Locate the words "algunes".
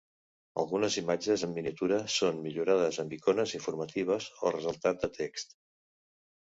0.61-0.95